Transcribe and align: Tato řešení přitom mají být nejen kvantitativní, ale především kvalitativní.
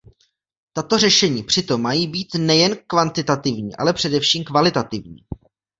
Tato 0.73 0.97
řešení 0.97 1.43
přitom 1.43 1.81
mají 1.81 2.07
být 2.07 2.27
nejen 2.35 2.75
kvantitativní, 2.87 3.75
ale 3.75 3.93
především 3.93 4.43
kvalitativní. 4.43 5.17